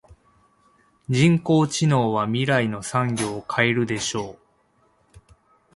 [1.07, 4.39] 人工知能は未来の産業を変えるでしょう。